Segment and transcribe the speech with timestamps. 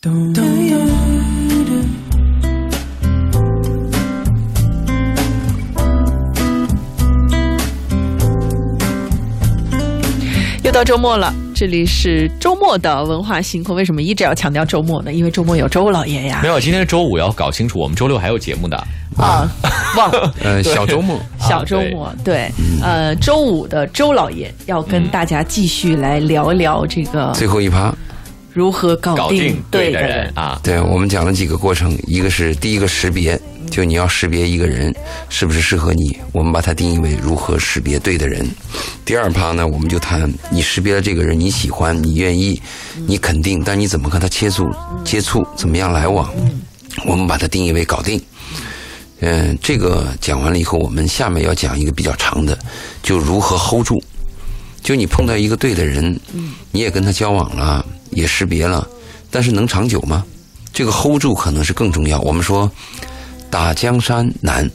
[0.00, 0.12] 又
[10.70, 13.74] 到周末了，这里是周末的文化星空。
[13.74, 15.12] 为什么一直要强调周末呢？
[15.12, 16.38] 因为周末有周老爷呀。
[16.44, 18.76] 没有，今天是周五，要搞清楚，我们周六还有节目的。
[19.16, 19.50] 啊，
[19.98, 22.48] 忘了，呃，小周末， 小周末，对，
[22.80, 27.92] 呃，周五的周老爷要跟大家继续来聊一聊这个最后一趴
[28.58, 33.40] 如何搞搞定对的的人啊，对我们讲了几个过程，一个是第一个识别，
[33.70, 34.92] 就你要识别一个人
[35.28, 38.44] 是不是适合你，我们把它定义为如何识别对的人。
[39.04, 42.60] 第二趴呢，我们就谈你识别了这个人，你喜欢，你愿意，
[43.06, 44.68] 你肯定，但你怎么和他接触、
[45.04, 46.28] 接触，怎么样来往，
[47.06, 48.20] 我们把它定义为搞定。
[49.20, 52.58] 嗯，这个讲完了以后，我们下面要讲一个比较长的，
[53.04, 54.02] 就如何 hold 住。
[54.82, 56.18] 就你碰到一个对的人，
[56.72, 58.86] 你也跟他交往了，也识别了，
[59.30, 60.24] 但是能长久吗？
[60.72, 62.20] 这个 hold 住可能是更重要。
[62.20, 62.70] 我们说
[63.50, 64.70] 打江山难，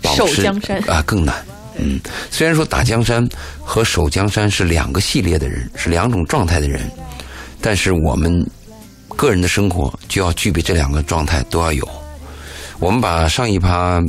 [0.00, 1.34] 保持守江山啊更难。
[1.76, 1.98] 嗯，
[2.30, 3.26] 虽然说打江山
[3.64, 6.88] 和守江山是两个系列的人，是两种状态的人，
[7.60, 8.46] 但是我们
[9.08, 11.88] 个人的生活就要具备这两个状态都要有。
[12.78, 14.00] 我们把上一趴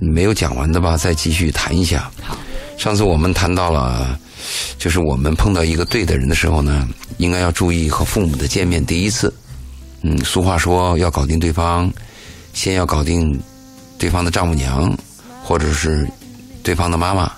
[0.00, 2.10] 没有讲完的吧，再继续谈一下。
[2.22, 2.36] 好，
[2.80, 4.18] 上次我们谈到了，
[4.78, 9.30] 就是我们碰到一个对的人的时候呢，应该要注意和父母的见面第一次。
[10.00, 11.92] 嗯，俗话说要搞定对方，
[12.54, 13.38] 先要搞定
[13.98, 14.90] 对方的丈母娘，
[15.44, 16.08] 或者是
[16.62, 17.30] 对方的妈妈。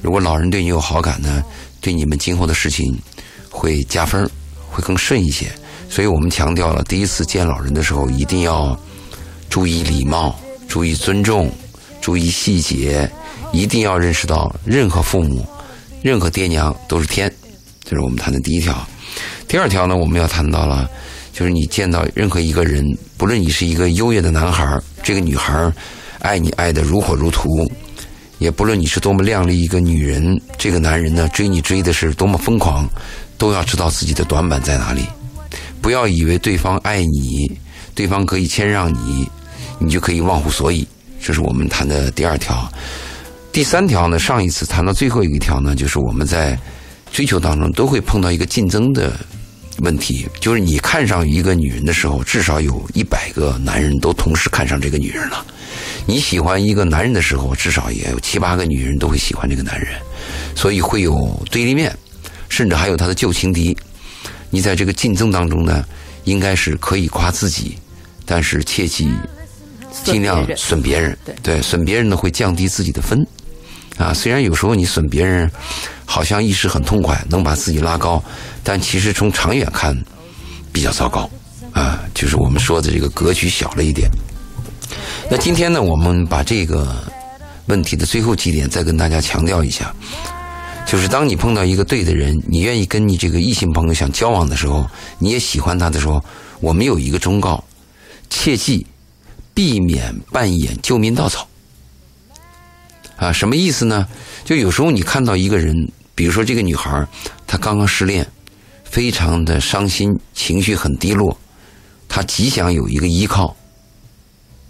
[0.00, 1.44] 如果老人对你有好感呢，
[1.82, 2.98] 对你们今后的事情
[3.50, 4.26] 会加分，
[4.70, 5.52] 会更顺一些。
[5.90, 8.74] 所以我们强调了，第一次见老人的时候一定要
[9.50, 10.34] 注意礼貌，
[10.66, 11.52] 注意尊重，
[12.00, 13.10] 注意细节，
[13.52, 15.44] 一定要认识到任何父母、
[16.02, 17.32] 任何爹娘都是天，
[17.84, 18.86] 这是我们谈的第一条。
[19.48, 20.88] 第二条呢，我们要谈到了，
[21.32, 22.84] 就是你见到任何一个人，
[23.16, 25.72] 不论你是一个优越的男孩，这个女孩
[26.20, 27.68] 爱你爱得如火如荼，
[28.38, 32.88] 也不论你是多么靓丽一个女人，这个男人呢追你追的是多么疯狂，
[33.36, 35.04] 都要知道自己的短板在哪里。
[35.82, 37.50] 不要以为对方爱你，
[37.94, 39.28] 对方可以谦让你，
[39.78, 40.86] 你就可以忘乎所以。
[41.22, 42.70] 这是我们谈的第二条。
[43.52, 46.56] 第三条呢，上一次谈到最后一条呢，就是我们在
[47.12, 49.12] 追求当中都会碰到一个竞争的
[49.78, 55.44] 问题，就是你看上一个女人的时候，至少有一百个男人都同时看上这个女人了；
[56.06, 59.88] 你喜欢一个男人的时候，至少也有七八个女人都会喜欢这个男人，
[60.54, 61.12] 所以会有
[61.50, 61.92] 对立面，
[62.48, 63.76] 甚至还有他的旧情敌。
[64.48, 65.84] 你在这个竞争当中呢，
[66.24, 67.76] 应该是可以夸自己，
[68.24, 69.08] 但是切记
[70.04, 71.18] 尽量损别人。
[71.24, 73.18] 对对，损别人呢会降低自己的分。
[74.00, 75.50] 啊，虽然有时候你损别人，
[76.06, 78.22] 好像一时很痛快，能把自己拉高，
[78.64, 79.94] 但其实从长远看
[80.72, 81.28] 比较糟糕。
[81.72, 84.08] 啊，就是我们说的这个格局小了一点。
[85.30, 86.96] 那今天呢，我们把这个
[87.66, 89.94] 问题的最后几点再跟大家强调一下。
[90.86, 94.84] 就是当你碰到一个对的人，你愿意跟你这个异性朋友想交往的时候，
[95.18, 96.24] 你也喜欢他的时候，
[96.60, 97.62] 我们有一个忠告：
[98.30, 98.84] 切记
[99.54, 101.46] 避免扮演救命稻草。
[103.20, 104.08] 啊，什么意思呢？
[104.46, 105.76] 就有时候你看到一个人，
[106.14, 107.06] 比如说这个女孩，
[107.46, 108.26] 她刚刚失恋，
[108.82, 111.38] 非常的伤心，情绪很低落，
[112.08, 113.54] 她极想有一个依靠。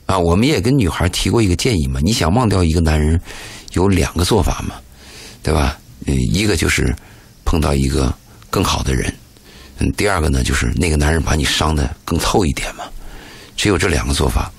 [0.06, 3.20] 啊，我们也跟女孩提过一个建议嘛，你想忘掉一个男人，
[3.74, 4.74] 有两个做法嘛，
[5.44, 5.78] 对吧？
[6.06, 6.92] 嗯，一个就是
[7.44, 8.12] 碰到一个
[8.50, 9.14] 更好的人，
[9.78, 12.82] 嗯，第二个呢就是那个男人把你伤的更透一点嘛，
[13.56, 14.50] 只有这两个做法。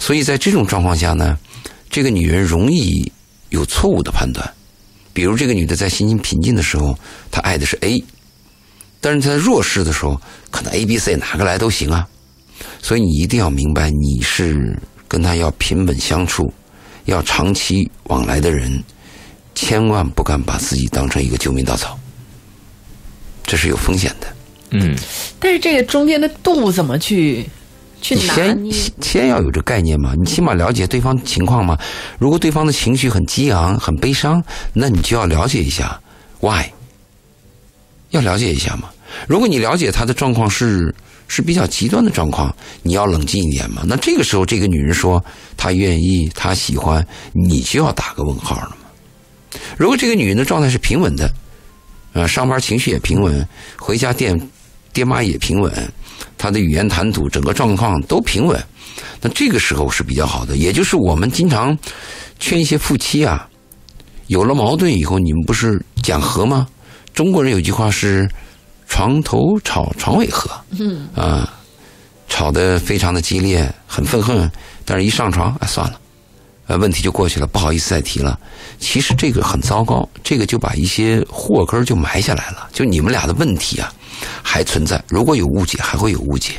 [0.00, 1.38] 所以在这种状况下呢，
[1.88, 3.12] 这个女人容易
[3.50, 4.48] 有错误的判断。
[5.12, 6.98] 比如这个女的在心情平静的时候，
[7.30, 8.04] 她爱的是 A，
[9.00, 10.20] 但是她在弱势的时候，
[10.50, 12.06] 可能 A、B、C 哪个来都行啊。
[12.82, 16.52] 所以你一定要明白，你是跟她要平稳相处，
[17.06, 18.82] 要长期往来的人。
[19.58, 21.98] 千万不敢把自己当成一个救命稻草，
[23.46, 24.26] 这是有风险的。
[24.72, 24.94] 嗯，
[25.38, 27.48] 但是这个中间的度怎么去
[28.06, 28.72] 去你先？
[28.72, 31.76] 先先要有这概念嘛，你起码了解对方情况嘛。
[32.20, 34.40] 如果对方的情绪很激昂、很悲伤，
[34.72, 36.00] 那你就要了解一下
[36.40, 36.64] why，
[38.10, 38.88] 要了解一下嘛。
[39.26, 40.94] 如果你了解他的状况是
[41.26, 42.54] 是比较极端的状况，
[42.84, 43.82] 你要冷静一点嘛。
[43.84, 45.24] 那这个时候，这个女人说
[45.56, 48.76] 她愿意，她喜欢，你就要打个问号了嘛。
[49.76, 51.28] 如果这个女人的状态是平稳的，
[52.12, 53.44] 呃，上班情绪也平稳，
[53.76, 54.38] 回家电
[54.92, 55.72] 爹妈也平稳，
[56.38, 58.62] 她的语言谈吐整个状况都平稳，
[59.20, 60.56] 那这个时候是比较好的。
[60.56, 61.76] 也就是我们经常
[62.38, 63.48] 劝一些夫妻啊，
[64.26, 66.66] 有了矛盾以后，你们不是讲和吗？
[67.14, 68.28] 中国人有句话是
[68.88, 71.50] “床头吵，床尾和”，嗯啊，
[72.28, 74.50] 吵得非常的激烈，很愤恨，
[74.84, 75.98] 但是一上床，哎，算了，
[76.66, 78.38] 呃，问题就过去了，不好意思再提了。
[78.78, 82.68] 其实这个很糟糕，这个就把一些祸根就埋下来了。
[82.70, 83.90] 就你们俩的问题啊，
[84.42, 85.02] 还存在。
[85.08, 86.52] 如果有误解，还会有误解；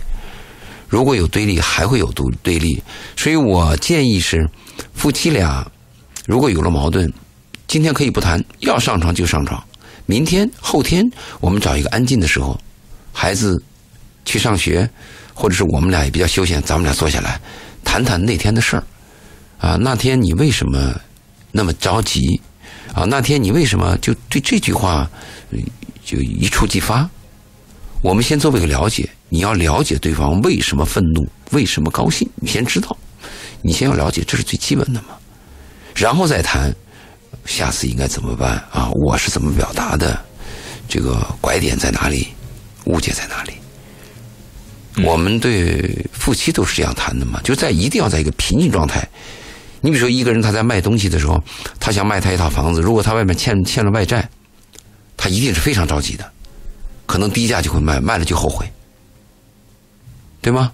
[0.88, 2.82] 如果有对立，还会有对对立。
[3.16, 4.50] 所以我建议是，
[4.94, 5.66] 夫妻俩
[6.26, 7.12] 如果有了矛盾，
[7.68, 9.64] 今天可以不谈，要上床就上床。
[10.06, 11.04] 明天、后天，
[11.40, 12.60] 我们找一个安静的时候，
[13.12, 13.62] 孩子
[14.24, 14.90] 去上学，
[15.34, 17.40] 或者是我们俩也比较休闲，咱们俩坐下来
[17.84, 18.84] 谈谈那天的事儿。
[19.60, 20.96] 啊，那天你为什么
[21.52, 22.40] 那么着急？
[22.94, 25.10] 啊，那天你为什么就对这句话
[26.06, 27.10] 就一触即发？
[28.08, 32.96] 我们先做一个了解，你要了解对方为什么愤怒，为什么高兴，你先知道，
[33.62, 35.10] 你先要了解，这是最基本的嘛，
[35.94, 36.74] 然后再谈。
[37.44, 38.90] 下次应该怎么办啊？
[39.06, 40.18] 我是怎么表达的？
[40.88, 42.30] 这个拐点在哪里？
[42.86, 43.52] 误解在哪里？
[45.06, 47.42] 我们对夫妻都是这样谈的嘛？
[47.44, 49.06] 就在一定要在一个平静状态。
[49.82, 51.38] 你比如说，一个人他在卖东西的时候，
[51.78, 54.30] 他想卖他一套房子，如果他外面欠欠了外债，
[55.18, 56.32] 他一定是非常着急的，
[57.08, 58.72] 可能低价就会卖，卖了就后悔，
[60.40, 60.72] 对吗？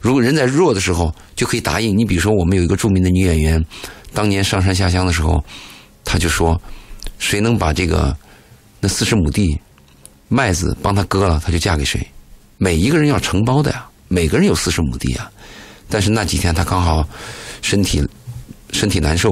[0.00, 1.94] 如果人在弱的时候就可以答应。
[1.98, 3.62] 你比如说，我们有一个著名的女演员，
[4.14, 5.44] 当年上山下乡的时候。
[6.04, 6.60] 她就说
[7.20, 8.14] ：“谁能把这个
[8.80, 9.56] 那四十亩地
[10.26, 12.04] 麦子帮他割了，她就嫁给谁。
[12.58, 15.30] 每一个人要承包的呀，每个人有四十亩地啊。
[15.88, 17.08] 但是那几天她刚好
[17.62, 18.04] 身体
[18.72, 19.30] 身体难受，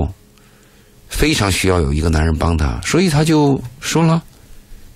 [1.08, 4.23] 非常需要有一个男人帮她，所以她就说了。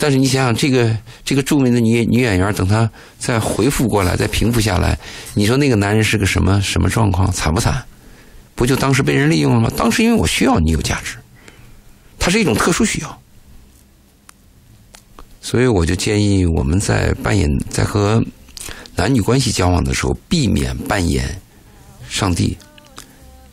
[0.04, 4.98] 但是你想想，这个这个著名的女女演员，等她再回复过来，再平复下来，
[5.32, 7.32] 你说那个男人是个什么什么状况？
[7.32, 7.82] 惨不惨？
[8.54, 9.72] 不就当时被人利用了吗？
[9.74, 11.16] 当时因为我需要你有价值。”
[12.20, 13.18] 它是一种特殊需要，
[15.40, 18.22] 所以我就建议我们在扮演在和
[18.94, 21.40] 男女关系交往的时候，避免扮演
[22.10, 22.58] 上帝、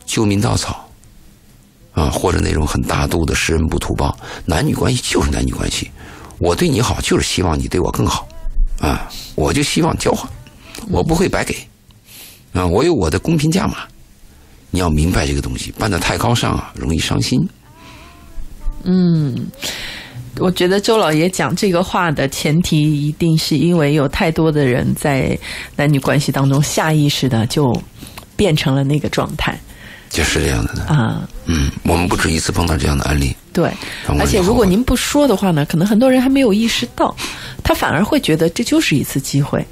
[0.05, 0.85] 救命稻草
[1.93, 4.13] 啊，或者那种很大度的施恩不图报。
[4.45, 5.89] 男女关系就是男女关系，
[6.41, 8.27] 我对你好就是希望你对我更好。
[8.79, 10.27] 啊，我就希望交换，
[10.89, 11.55] 我不会白给。
[12.51, 13.87] 啊，我有我的公平价码，
[14.71, 17.39] 你要明白这个东西，办的太高尚啊，容易伤心。
[18.83, 19.47] 嗯，
[20.39, 25.37] 我觉得周老爷讲这个话的前提，一定是因为有太多的人在
[25.75, 27.71] 男女关系当中下意识的就
[28.35, 29.55] 变成了那个状态，
[30.11, 31.27] 就是这样的啊。
[31.45, 33.35] 嗯，我们不止一次碰到这样的案例。
[33.51, 33.71] 对，
[34.19, 37.15] 而且如果您不说的话呢，可能很多人还没有意识到，
[37.63, 39.65] 他反而会觉得这就是一次机会，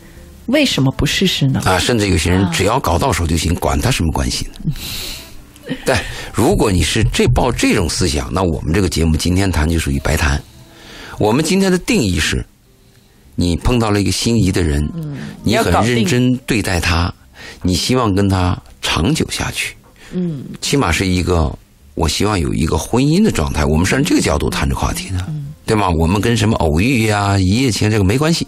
[0.48, 1.62] 为什么不试试呢？
[1.66, 4.74] 啊，甚至有些人只要搞到手就行，管他什么关系呢？
[5.86, 5.96] 对，
[6.34, 10.42] 如果你是这抱这种思想，那我们这个节目今天谈就属于白谈。
[11.20, 12.44] 我们今天的定义是：
[13.36, 14.82] 你碰到了一个心仪的人，
[15.44, 17.14] 你很认真对待他，
[17.62, 19.76] 你希望跟他长久下去，
[20.14, 21.52] 嗯，起码是一个
[21.96, 23.66] 我希望有一个婚姻的状态。
[23.66, 25.26] 我们是按这个角度谈这个话题的，
[25.66, 25.90] 对吗？
[26.00, 28.48] 我们跟什么偶遇呀、一夜情这个没关系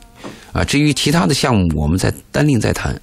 [0.51, 0.63] 啊。
[0.63, 2.99] 至于其他的项目，我们再单另再谈。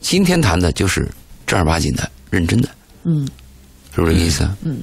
[0.00, 1.08] 今天谈的就是
[1.46, 2.68] 正儿八经的、认真的。
[3.04, 3.26] 嗯，
[3.94, 4.48] 是不是这意思？
[4.62, 4.78] 嗯，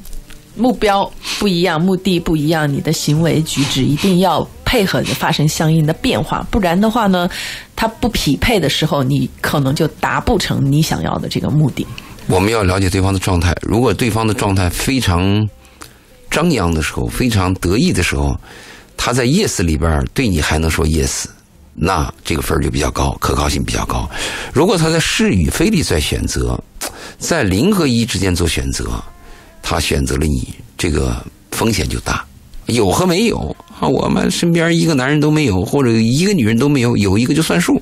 [0.55, 1.09] 目标
[1.39, 7.29] 不一样，目的不一样，你的行为举止一定要配合着发生相应的变化，不然的话呢，
[7.75, 11.85] 它不匹配的时候，你可能就达不成你想要的这个目的。
[12.27, 15.47] 我们要了解对方的状态，如果对方的状态非常
[16.29, 18.39] 张扬的时候，非常得意的时候，
[18.97, 21.25] 他在 yes 里边对你还能说 yes，
[21.73, 24.09] 那这个分就比较高，可靠性比较高。
[24.53, 26.59] 如果他在是与非里在选择。
[27.17, 29.01] 在零和一之间做选择，
[29.61, 32.25] 他选择了你，这个风险就大。
[32.65, 33.87] 有和没有啊？
[33.87, 37.81] 我们身边一个男人都没有，或者一个女人都没有，有一个就算数。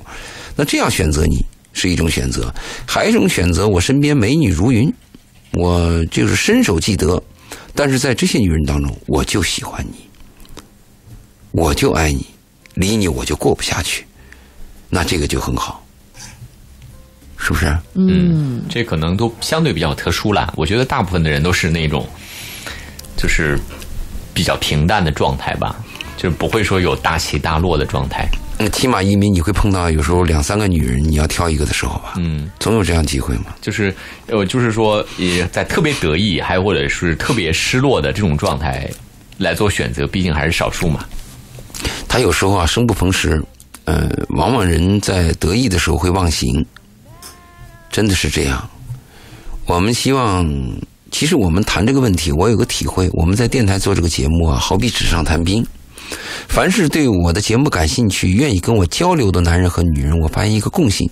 [0.54, 2.52] 那这样选择你是一种选择，
[2.86, 4.92] 还有一种选择，我身边美女如云，
[5.52, 7.22] 我就是伸手即得。
[7.74, 10.08] 但是在这些女人当中，我就喜欢你，
[11.52, 12.26] 我就爱你，
[12.74, 14.04] 离你我就过不下去。
[14.90, 15.82] 那这个就很好。
[17.44, 17.76] 是不是？
[17.94, 20.54] 嗯，这可能都相对比较特殊了。
[20.56, 22.06] 我觉得大部分的人都是那种，
[23.16, 23.58] 就是
[24.32, 25.74] 比较平淡的状态吧，
[26.16, 28.28] 就是不会说有大起大落的状态。
[28.58, 32.14] 那起码移民你会碰到有时候两三个女人，你要挑一个的时候吧？
[32.16, 33.46] 嗯，总有这样机会嘛。
[33.60, 33.92] 就是
[34.26, 38.88] 呃，就是说，也在特别得意，还或者是特别失落的这种状态
[39.38, 41.04] 来做选择，毕竟还是少数嘛。
[42.06, 43.42] 他有时候啊，生不逢时，
[43.84, 46.64] 呃，往往人在得意的时候会忘形。
[47.90, 48.70] 真的是这样，
[49.66, 50.46] 我们希望，
[51.10, 55.66] 其实我们谈这个问题，我有个体会，我们在电台做这个节目啊，好比纸上谈兵。
[56.48, 61.08] 凡是对我的节目感兴趣、愿意跟我交流的男人和女人，我发现一个共性，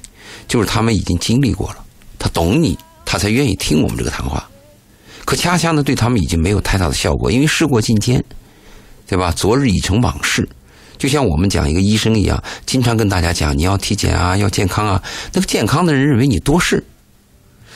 [0.47, 1.77] 就是他们已经经历过了，
[2.19, 4.49] 他懂你，他才愿意听我们这个谈话。
[5.25, 8.23] 可恰恰呢，对他们已经没有太大的效果，因为事过境迁，
[9.07, 9.33] 对吧？
[9.33, 10.49] 昨日已成往事。
[10.99, 15.03] 就像我们讲一个医生一样，经常跟大家讲你要体检啊，要健康啊。
[15.33, 16.85] 那个健康的人认为你多事，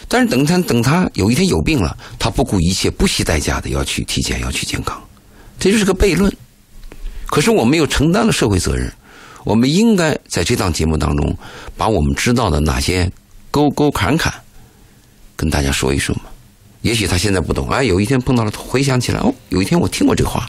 [0.09, 5.03] 但是等他等他有一天有病了，他不顾一切、不惜代价的要去体检、要去健康，
[5.59, 6.31] 这就是个悖论。
[7.27, 8.93] 可是我们又承担了社会责任，
[9.45, 11.37] 我们应该在这档节目当中，
[11.77, 13.11] 把我们知道的哪些
[13.51, 14.33] 沟沟坎坎，
[15.37, 16.23] 跟大家说一说嘛。
[16.83, 20.49] 也许他现在不懂，哎，有一天碰到了，回想起来，哦，有一天我听过这话，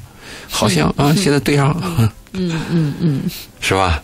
[0.49, 3.21] 好像啊，现在对上了，嗯嗯嗯，
[3.61, 4.03] 是吧？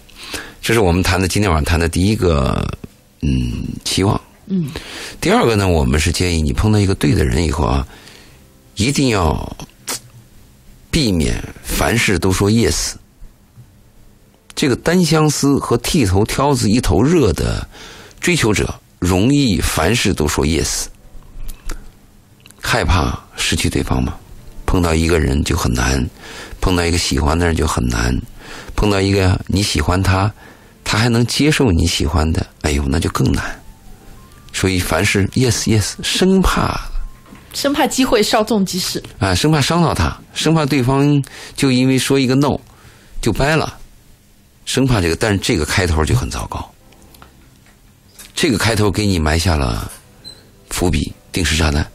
[0.61, 2.65] 这是我们谈的今天晚上谈的第一个，
[3.21, 4.19] 嗯，期望。
[4.47, 4.69] 嗯，
[5.19, 7.85] 第二个呢，我们是建议你碰到一个对的人以后啊，
[8.75, 9.57] 一定要
[10.91, 12.93] 避免凡事都说 yes。
[14.53, 17.67] 这个单相思和剃头挑子一头热的
[18.19, 20.85] 追求者，容易凡事都说 yes，
[22.61, 24.13] 害怕失去对方嘛。
[24.65, 26.07] 碰到一个人就很难，
[26.59, 28.15] 碰到一个喜欢的人就很难，
[28.75, 30.31] 碰到一个你喜欢他，
[30.83, 33.59] 他还能接受你喜欢的，哎呦，那就更难。
[34.53, 36.90] 所以凡事 yes yes，生怕
[37.53, 39.01] 生怕机会稍纵即逝。
[39.19, 41.23] 啊，生怕伤到他，生怕对方
[41.55, 42.59] 就因为说一个 no
[43.21, 43.77] 就掰了，
[44.65, 46.69] 生怕这个，但是这个开头就很糟糕，
[48.33, 49.91] 这个开头给你埋下了
[50.69, 51.85] 伏笔，定时炸弹。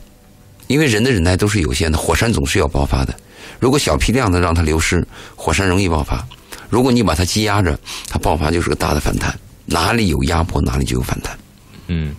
[0.66, 3.14] 因为人的忍耐都是有限的，火山总是要爆发的。
[3.60, 6.18] 如果小批量的让它流失，火山容易爆发；
[6.68, 9.32] 如果你把它积压着，它爆发就是个大的反弹。
[9.64, 11.38] 哪里有压迫，哪里就有反弹。
[11.86, 12.14] 嗯，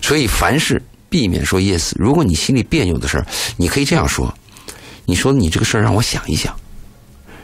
[0.00, 1.92] 所以凡事避免说 yes。
[1.96, 4.32] 如果你心里别扭的事儿，你可以这样说：
[5.06, 6.54] 你说你这个事儿让我想一想。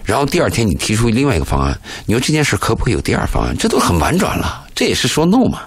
[0.04, 3.56] 然后第二天你提出另外一个方案，你说这件事可不可以有第二方案？
[3.56, 5.62] 这都很婉转了，这也是说 no 嘛？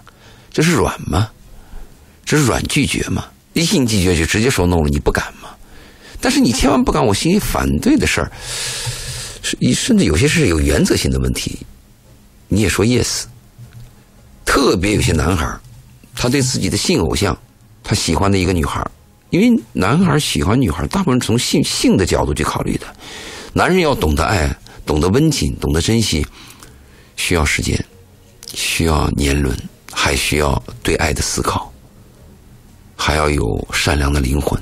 [0.51, 1.29] 这是软吗？
[2.25, 3.25] 这是软拒绝嘛？
[3.53, 5.49] 一硬拒绝就直接说 no 了，你不敢吗？
[6.21, 8.31] 但是你千万不敢，我心里反对的事儿，
[9.41, 11.57] 是甚至有些是有原则性的问题，
[12.47, 13.23] 你也说 yes。
[14.45, 15.59] 特别有些男孩儿，
[16.15, 17.37] 他对自己的性偶像，
[17.87, 18.85] 他喜欢的一个女孩，
[19.29, 22.85] 因为男孩喜欢女孩，大部分从性性的角度去考虑的。
[23.53, 24.53] 男人要懂得爱，
[24.85, 26.27] 懂得温情，懂得珍惜，
[27.15, 27.81] 需要时间，
[28.53, 29.57] 需要年轮，
[29.93, 31.71] 还需要对爱的思考。
[32.97, 34.61] 还要有善良的灵魂，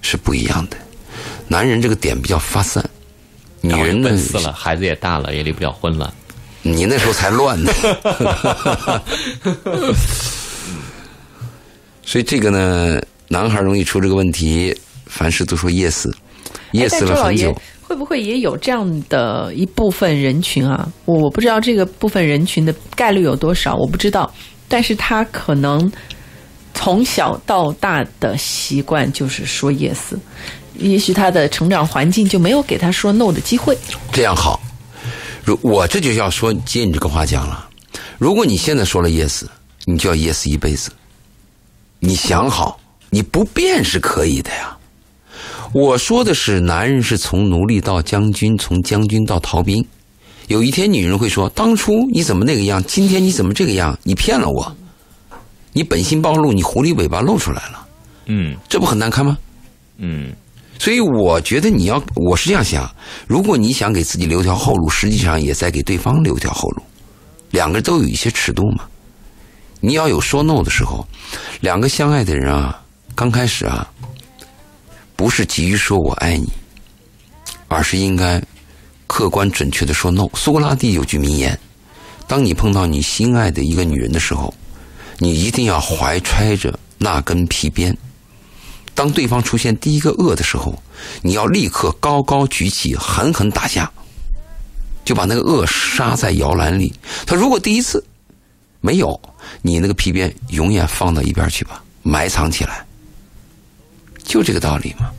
[0.00, 0.76] 是不一样的。
[1.48, 2.88] 男人这个点比较发散，
[3.60, 6.14] 女人呢奔四了，孩子也大了，也离不了婚了。
[6.62, 7.72] 你那时候才乱呢。
[12.14, 14.72] 所以这个呢，男孩容易出这个问题，
[15.06, 17.52] 凡事都说 yes，yes 了很久。
[17.82, 20.88] 会不会也有这样的一部分人群啊？
[21.06, 24.32] 我我不知道这个部分人群的概率有多少，我不知道。
[24.68, 25.90] 但是他可能
[26.72, 30.16] 从小到大的习惯就是说 yes，
[30.78, 33.76] 也许他的成长环境就没有给他说 no 的机会。
[34.12, 34.60] 这样好。
[35.42, 37.68] 如我这就要说接你这个话讲了。
[38.18, 39.42] 如果你现在说了 yes，
[39.84, 40.92] 你就要 yes 一辈子。
[42.04, 44.76] 你想好，你不变是可以的呀。
[45.72, 49.82] 我说的是，男人是从奴隶到将军，从将军到逃兵。
[50.48, 52.84] 有一天，女人会说：“当初你怎么那个样？
[52.84, 53.98] 今天你怎么这个样？
[54.02, 54.76] 你骗了我！
[55.72, 57.86] 你本性暴露，你狐狸尾巴露出来了，
[58.26, 59.38] 嗯这不很难看吗？”
[59.96, 60.30] 嗯
[60.78, 62.94] 所以我觉得你要，我是这样想：
[63.26, 66.82] 如果你想给自己留条后路，实际上也在给对方留条后路。
[67.50, 68.84] 两个人都有一些尺度嘛。
[69.86, 71.06] 你要有说 no 的时候，
[71.60, 72.80] 两个相爱的人啊，
[73.14, 73.86] 刚开始啊，
[75.14, 76.50] 不是急于说我爱你，
[77.68, 78.42] 而是应该
[79.06, 80.26] 客观准确的说 no。
[80.32, 81.60] 苏格拉底有句名言：
[82.26, 84.54] 当你碰到你心爱的一个女人的时候，
[85.18, 87.94] 你一定要怀揣着那根皮鞭。
[88.94, 90.82] 当对方出现第一个恶的时候，
[91.20, 93.92] 你要立刻高高举起，狠狠打下，
[95.04, 96.90] 就把那个恶杀在摇篮里。
[97.26, 98.02] 他如果第一次
[98.84, 99.18] 没有，
[99.62, 102.84] 你那个皮鞭永远放到一边去吧，埋藏起来，
[104.22, 105.10] 就这个道理嘛。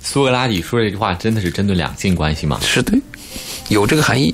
[0.00, 2.60] 苏格拉底说这句话真的是针对两性关系吗？
[2.62, 2.96] 是的，
[3.70, 4.32] 有这个含义。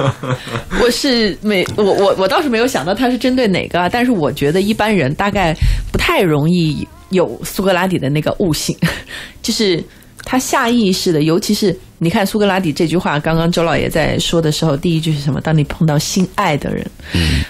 [0.80, 5.54] 我是没我我我倒是没有想到他是针对哪个啊，但是我觉得一般人大概
[5.92, 8.74] 不太容易有苏格拉底的那个悟性，
[9.42, 9.84] 就是
[10.24, 15.40] 他下意识的，尤其是你看苏格拉底这句话，刚刚周老爷在说的时候，第一句是什么？
[15.40, 16.90] 当你碰到心爱的人，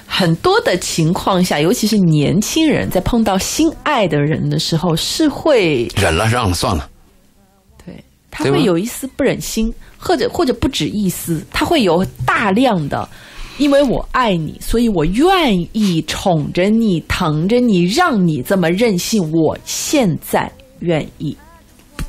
[0.07, 6.89] 很多的情况下，尤其是年轻人在碰到心爱的人的时候，是会忍了，让了，算了。
[7.87, 7.95] 对，
[8.31, 13.09] 他会有一丝不忍心，或者或者不止一丝，他会有大量的
[13.59, 19.31] 因为我爱你，所以我愿意宠着你、疼着你，让你这么任性。
[19.31, 20.51] 我现在
[20.81, 21.37] 愿意。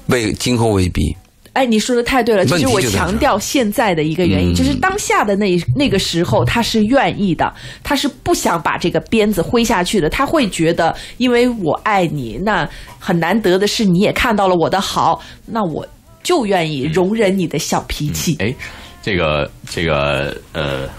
[0.08, 1.16] 未今后未必。
[1.54, 7.50] 哎，你说的太对了，这是我强调现在的一个原因，就是当下的那那个时候，他是愿意的，
[7.82, 12.70] 他是不想把这个鞭子挥下去的，他会觉得，因为我爱你，那
[13.00, 15.88] 很难得的是你也看到了我的好，那我
[16.22, 18.36] 就愿意容忍你的小脾气。
[18.40, 18.54] 哎，
[19.02, 20.90] 这个这个呃。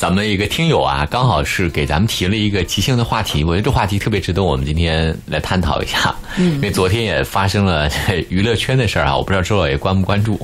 [0.00, 6.14] 咱们一个听友啊，刚好是给咱们提了一个即兴的话题，我觉得这话题特别值得我们今天来探讨一下。
[6.38, 7.86] 嗯，因为昨天也发生了
[8.30, 10.40] 娱乐圈的事儿啊，我不知道周老爷关不关注，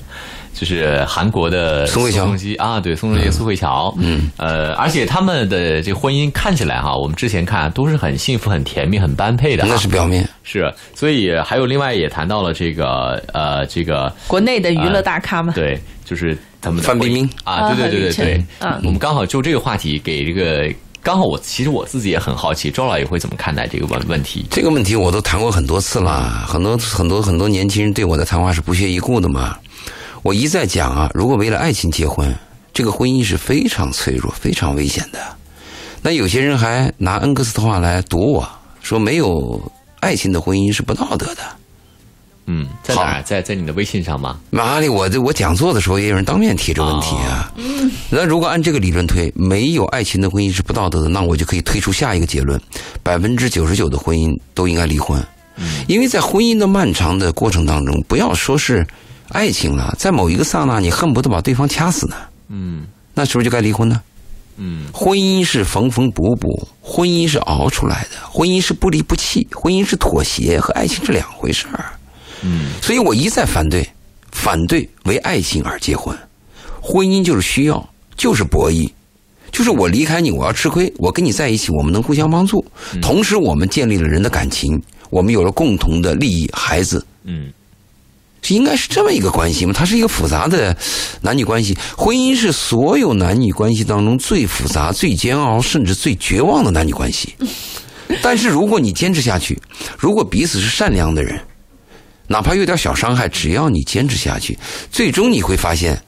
[0.52, 2.26] 就是韩国的宋慧乔。
[2.58, 10.28] 啊，对，宋仲基、苏慧乔，嗯，呃，而且他们的这婚姻看起来哈，我们之前看都是很幸福、很甜蜜、很般配的，那是表面。
[10.44, 16.36] 是，所以还有另外也谈到了这个呃，这个国内的娱乐大咖嘛，对，就是。
[16.60, 20.72] 他们范冰冰啊，对对对对对，嗯，我们刚好就这个话题给这个，
[21.02, 24.44] 刚好我其实我自己也很好奇，周老爷会怎么看待这个问问题？
[24.50, 29.56] 这个问题我都谈过很多次了，很多很多很多年轻人对我的谈话是不屑一顾的嘛。
[30.22, 32.34] 我一再讲啊，如果为了爱情结婚，
[32.72, 35.20] 这个婚姻是非常脆弱、非常危险的。
[36.02, 38.48] 那有些人还拿恩格斯的话来堵我
[38.82, 39.60] 说，没有
[40.00, 41.42] 爱情的婚姻是不道德的。
[42.46, 43.22] 嗯，在哪儿？
[43.22, 44.38] 在在你的微信上吗？
[44.50, 44.88] 哪里？
[44.88, 47.52] 我这我讲座的时候也有人当面提这问题啊。
[47.56, 52.60] 嗯， 那如果按这个理论推，没有爱情的婚姻是不道德的，那我就可以推出下一个结论：
[53.02, 55.20] 百分之九十九的婚姻都应该离婚。
[55.56, 58.86] 嗯，因为在婚姻的漫长的过程当中，不要说是
[59.30, 62.16] 爱情了，在某一个刹那，你恨不得把对方掐死呢。
[62.48, 64.00] 嗯，那是不是就该离婚呢？
[64.58, 71.92] 嗯，婚姻是缝缝补补，婚姻是熬出来的，婚姻是不离不弃，婚姻是妥协，和爱情是两回事儿。
[72.42, 73.88] 嗯，所以我一再反对，
[74.32, 76.16] 反对为爱情而结婚，
[76.80, 78.90] 婚姻就是需要，就是博弈，
[79.50, 82.64] 就是我离开你，我要吃亏；我跟你在一起，我们能互相帮助，
[83.00, 87.50] 同时我们建立了人的感情，我们有了共同的利益，孩子，嗯，
[88.48, 89.72] 应该是这么一个关系嘛？
[89.72, 90.76] 它是一个复杂的
[91.22, 97.34] 男女关系，婚姻是所有男女关系当中最复杂、最煎熬，甚至最绝望的男女关系。
[98.22, 99.58] 但是如果你坚持下去，
[99.98, 101.40] 如果彼此是善良的人。
[102.28, 104.58] 哪怕有点小伤害，只要你坚持下去，
[104.90, 105.98] 最终你会发现，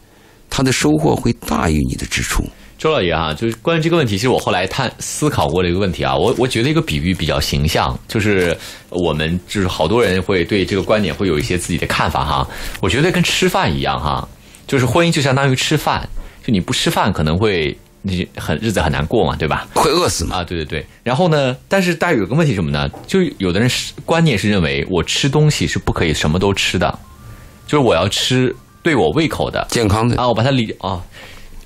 [0.51, 2.45] 他的收获会大于你的支出。
[2.77, 8.57] 周老爷啊，就是关于这个问题，其实我后来探思考过的一个问题啊，我我觉得一个比喻比较形象，就是
[8.91, 12.49] 我们就是好多人会对这个观点会有一些自己的看法哈。
[12.81, 14.29] 我觉得跟吃饭一样哈，
[14.67, 16.09] 就是婚姻就相当于吃饭，
[16.47, 17.77] 就你不吃饭可能会。
[18.03, 19.67] 你很日子很难过嘛，对吧？
[19.75, 20.37] 会饿死嘛？
[20.37, 20.87] 啊，对对对。
[21.03, 21.57] 然后呢？
[21.69, 22.89] 但是大家有个问题什么呢？
[23.07, 26.99] 就有的人是观念是认为我吃东西是不可以什么都吃的，
[27.67, 30.29] 就是我要吃对我胃口的、健康的啊。
[30.29, 31.03] 我把它理啊。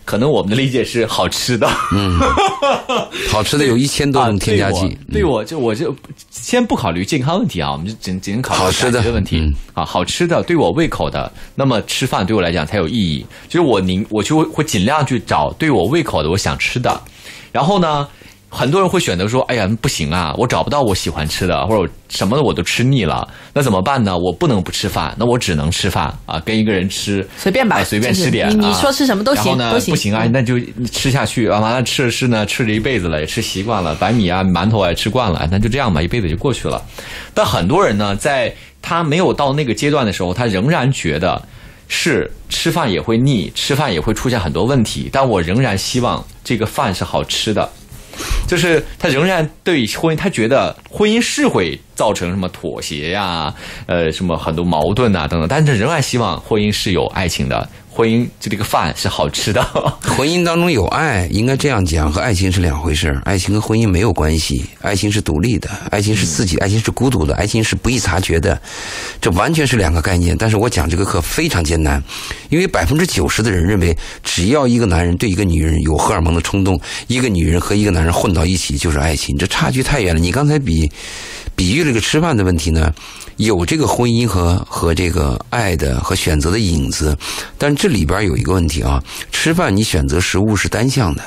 [0.04, 2.18] 可能我们的理解是好吃的，嗯，
[3.30, 4.98] 好吃的有一千多种添加剂。
[5.12, 5.94] 对我就我就
[6.30, 9.42] 先不考虑健康问题啊，我们就仅仅考虑好吃的问题
[9.74, 9.84] 啊。
[9.84, 13.24] 好吃的对我胃口的，那么吃饭对我来讲才有意义。
[13.48, 17.00] 就是我宁我就会尽量去找对我胃口的我想吃的，
[17.52, 18.06] 然后呢。
[18.54, 24.14] 很多人会选择说：“哎呀，不行啊，我找不到我喜欢吃的，或者什么的我都吃腻了，那怎么办呢？
[24.16, 28.50] 我不能不吃饭，那我只能吃饭啊，跟一个人吃随便吧，随便吃点。
[28.50, 29.94] 你你说吃什么都行，都行。
[29.94, 30.60] 不行啊，那就
[30.92, 36.80] 吃下去啊，完了吃吃呢，吃了一辈子了，也吃习惯了，白米啊、馒头也吃惯了，那就这样吧，一辈子就过去了。
[37.32, 41.40] 但很多人呢，在他没有到那个阶段的时候，他仍然觉得
[41.88, 47.66] 是吃饭也会腻，吃饭也会出现很多问题，但我仍然希望这个饭是好吃的。
[48.46, 53.54] 就是他仍然对婚姻，他觉得婚姻是会造成什么妥协呀，
[53.86, 57.68] 呃，什么很多矛盾啊等等，但是仍然希望婚姻是有爱情的。
[57.94, 59.62] 婚姻就这个饭是好吃的。
[60.16, 68.58] 婚姻当中有爱，应该这样讲，和爱情是两回事爱情和婚姻没有关系，爱情是独立的，爱情是自己，爱情是孤独的，爱情是不易察觉的，
[69.20, 70.34] 这完全是两个概念。
[70.38, 72.02] 但是我讲这个课非常艰难，
[72.48, 80.20] 因为百分之九十的人认为，只要一个男人对一个女人有荷尔蒙的冲动，一个女人和一个男人混到一起就是爱情，这差距太远了。
[80.20, 80.90] 你刚才比
[81.54, 82.92] 比喻这个吃饭的问题呢？
[83.36, 87.16] 有这个婚姻和和这个爱的和选择的影子，
[87.58, 91.22] 但这里边有一个问题啊，吃饭你选择食物是单向的，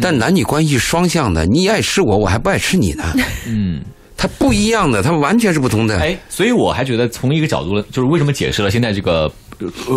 [0.00, 3.12] 但男女关系双向的，你爱吃我，我还不爱吃你呢。
[3.46, 3.82] 嗯。
[4.16, 5.98] 它不一样的，它完全是不同的。
[5.98, 9.32] 哎，所以我还觉得从一个角度，就是为什么解释了现在这个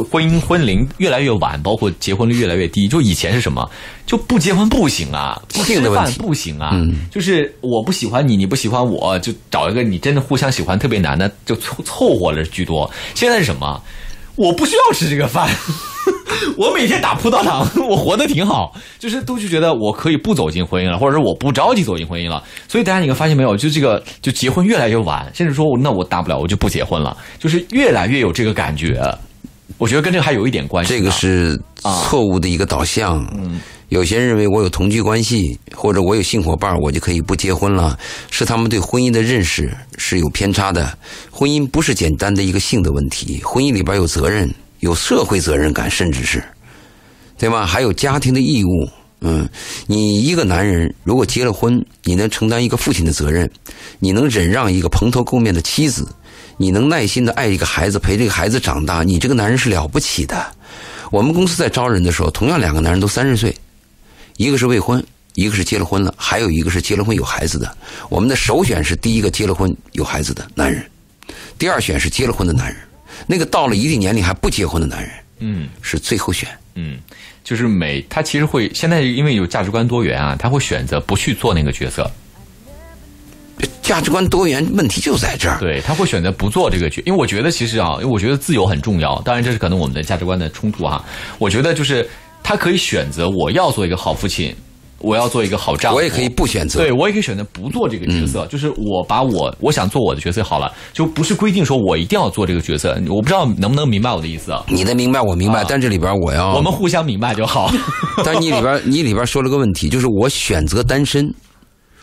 [0.09, 2.87] 婚姻婚龄越来越晚，包括结婚率越来越低。
[2.87, 3.69] 就以前是什么，
[4.05, 6.71] 就不结婚不行啊，不吃饭不行啊，
[7.11, 12.89] 就是我不喜欢你，你不喜欢我，就找一个你真的互相喜欢特别难的，就凑凑合了居多。
[13.15, 13.81] 现在是什么？
[14.35, 15.47] 我不需要吃这个饭。
[16.57, 22.43] 我每天打葡萄糖， 我活得挺好，就是都就觉得我可以不走进婚姻了，或者说我不着急走进婚姻了。
[22.67, 28.99] 所以大家你们发现没有，就这个就结婚越来越晚，甚至说那我大不了我就不结婚了，就是越来越有这个感觉。
[29.77, 30.93] 我觉得跟这个还有一点关系。
[30.93, 33.25] 这个是错误的一个导向。
[33.35, 37.97] 嗯，有些人认为我有同居关系，或者我有性伙伴，我就可以不结婚了，
[38.29, 40.97] 是他们对婚姻的认识是有偏差的。
[41.31, 44.49] 婚姻不是简单的一个性的问题，婚姻里边有责任，
[44.79, 46.43] 有社会责任感，甚至是，
[47.37, 47.65] 对吧？
[47.65, 48.89] 还有家庭的义务。
[49.25, 49.47] 嗯，
[49.87, 53.49] 你一个男人如果结了婚，你能承担一个父亲的责任，
[53.99, 56.05] 你能忍让一个蓬头垢面的妻子。
[56.63, 60.49] 你能耐心的爱一个孩子，陪这个孩子长大，你这个男人是了不起的。
[61.11, 63.53] 我们公司在招人的时候，同样两个男人都三十岁，
[64.37, 67.77] 一个是未婚，一个是结了婚了，还有一个是结了婚有孩子的。
[68.07, 70.89] 我们的首选是第一个结了婚有孩子的男人，
[71.59, 72.77] 第二选是结了婚的男人。
[73.27, 76.47] 那个到了一定年龄还不结婚的男人，嗯，是最后选。
[76.75, 76.97] 嗯，
[77.43, 82.09] 就是每他其实会现在因为有价值观多元啊，他会选择不去做那个角色。
[83.81, 89.21] 价值观多元问题就在这儿，对他会选择不做这个决，因为我觉得其实啊，因为我觉得自由很重要。
[89.23, 91.03] 当然，这是可能我们的价值观的冲突哈。
[91.37, 92.09] 我觉得就是
[92.41, 94.55] 他可以选择我要做一个好父亲，
[94.99, 98.45] 我要做一个好丈夫，我也可以不选择，对我也可以选择不做这个角色。
[98.47, 102.97] 就是我把我我想做我的角色好了，就不是规定说我一定要做这个角色。
[103.09, 104.63] 我不知道能不能明白我的意思啊？
[104.69, 107.69] 你的明白我明白，但这里边我要我们互相明白就好。
[108.23, 111.29] 但你里边 你里边说了个问题，就是我选择单身。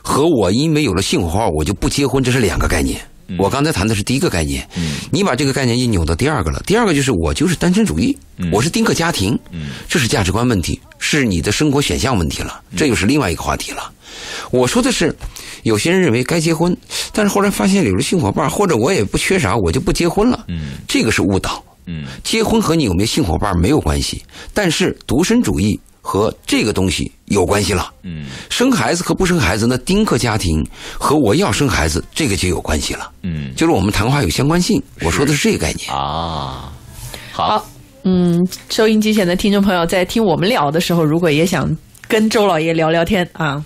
[0.03, 3.01] 和我因为有了性火花，我就不结婚，这是两个概念。
[3.39, 4.69] 我刚才谈的是第一个概念，
[5.13, 6.61] 你把这个概念一扭到第二个了。
[6.67, 8.19] 第二个就是我就是单身主义，
[8.51, 9.39] 我是丁克家庭，
[9.89, 13.93] 这是价值观问题，是你的生活选项问题了，这又是另外一个话题了。
[14.51, 15.15] 我说的是，
[15.63, 16.77] 有些人认为该结婚，
[17.13, 20.45] 但是后来发现有了性伙伴，或者我也不缺啥，我就不结婚了。
[20.89, 21.65] 这个是误导。
[22.25, 25.79] 结婚和你有没有性伙伴没有关系，但是独身主义。
[26.11, 27.89] 和这个东西有关系了。
[28.03, 30.67] 嗯，生孩子和不生孩子，那丁克家庭
[30.99, 33.09] 和我要生孩子，这个就有关系了。
[33.23, 34.83] 嗯，就是我们谈话有相关性。
[35.03, 36.73] 我说的是这个概念啊。
[37.31, 37.65] 好，
[38.03, 41.77] 嗯，收音机前的听众朋友在听我们聊的时候，如果也想
[42.09, 43.65] 跟周老爷聊聊天啊，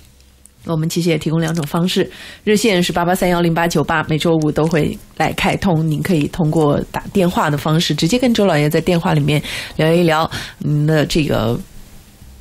[0.66, 2.10] 我们其实也提供两种方式，
[2.44, 9.42] 热线是八八三幺零八九八，每周五都会来开通，您可以通过打电话的方式，直接跟周老爷在电话里面
[9.76, 11.58] 聊一聊您的这个。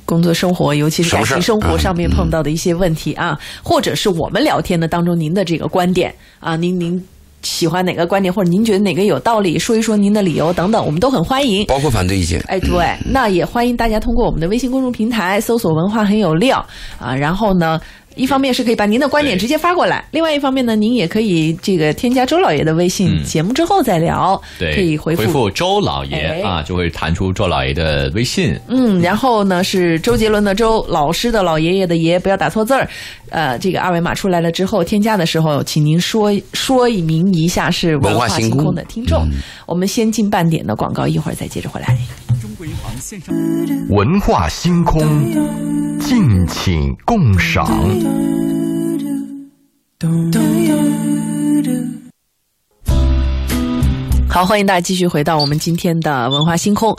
[0.04, 7.02] 工作生活，尤其是感情生活上面碰到的一些问题啊，或者是我们聊天的当中您的这个观点啊，您您
[7.42, 12.40] 喜欢哪个观点，或者您觉得哪个有道理，说一说您的理由等等，我们都很欢迎，包括反对意见。
[12.46, 16.64] 哎，对，那也欢迎大家通过我们的微信公众平台搜索“文化很有料”
[16.98, 17.80] 啊，然后呢。
[18.16, 28.58] 一方面是可以把您的观点直接发过来，另外一方面呢，您也可以这个添加周老爷的微信，节目之后再聊，可以回复周老爷啊，就会弹出周老爷的微信。
[28.68, 32.88] 嗯，然后呢是周杰伦的周，老师的老爷爷的爷，不要打错字儿。
[33.30, 39.26] 呃，这个二维码出来了之后，添加的时候，请您说说明一下是文化星空的听众。
[39.66, 41.96] 我们先进半点的广告，一会儿再接着回来。
[42.40, 43.34] 中国银行线上
[43.90, 45.02] 文化星空，
[46.04, 47.66] 敬请共赏。
[54.28, 56.94] 好，欢迎大家继续回到我们今天的文化星空，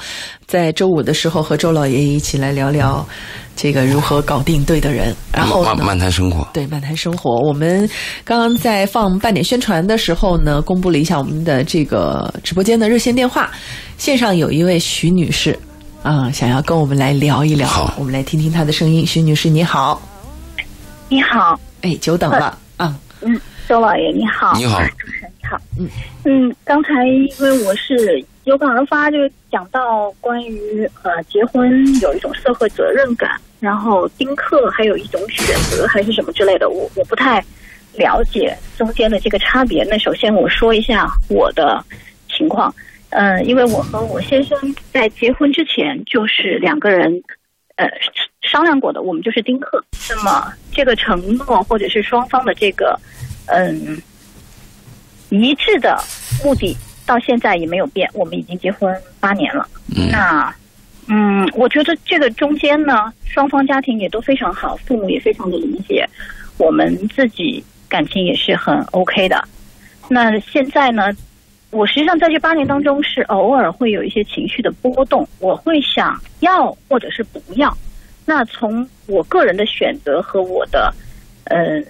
[0.47, 3.07] 在周五的时候和周老爷一起来聊聊
[3.55, 5.15] 这个如何搞定对的人。
[5.31, 7.39] 然后漫漫谈生活，对漫谈生活。
[7.47, 7.87] 我们
[8.23, 13.51] 刚刚在放半点宣传的时候呢，公布了一下我们的这个直播间的热线电话，
[13.99, 15.59] 线上有一位徐女士
[16.05, 17.67] 啊，想要跟我们来聊一聊。
[17.67, 19.03] 好，我们来听听她的声音。
[19.03, 19.99] 徐女士，你好。
[21.09, 22.95] 你好，哎，久等了啊。
[23.21, 25.59] 嗯，周老爷你好，你好，主持人你好。
[25.79, 25.89] 嗯
[26.25, 29.17] 嗯，刚才因为我是有感而发，就
[29.51, 37.43] 讲到关于呃结婚有一种社会责任感，然后丁克还有一种选择还是什么之类的，我我不太
[37.95, 39.83] 了解中间的这个差别。
[39.85, 41.83] 那首先我说一下我的
[42.29, 42.71] 情况，
[43.15, 44.57] 嗯，因为我和我先生
[44.91, 47.23] 在结婚之前就是两个人，
[47.77, 47.87] 呃。
[48.41, 49.83] 商量过的，我们就是丁克。
[50.07, 52.97] 那么这个承诺或者是双方的这个
[53.47, 53.99] 嗯
[55.29, 55.97] 一致的
[56.43, 58.07] 目的，到现在也没有变。
[58.13, 59.67] 我们已经结婚八年了。
[60.11, 60.53] 那
[61.07, 66.07] 嗯，我觉得这个中间呢，双方家庭也都非常好，父母也非常的理解，
[66.59, 69.43] 我们自己感情也是很 OK 的。
[70.07, 71.11] 那现在呢，
[71.71, 77.75] 我实际上在这八年当中是偶尔会有一些情绪的波动，我会想要或者是不要。
[78.25, 80.93] 那从我个人的选择和我的，
[81.45, 81.81] 呃，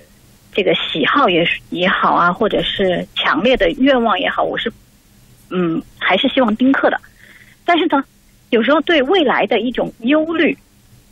[0.52, 4.72] 这个喜好也也好啊，或者是强烈的愿望也好，我是，
[5.50, 7.00] 嗯，还是希望丁克的。
[7.64, 8.04] 但是呢，
[8.50, 10.58] 有时候对未来的一种忧虑，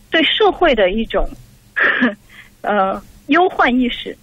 [0.10, 1.30] 对社会的一种
[2.62, 4.18] 呃忧患意识，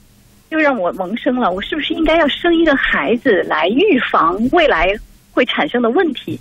[0.51, 4.93] 又让我萌生了，我是不是应该要生一个孩子来预防未来
[5.33, 6.39] 会产生的问题？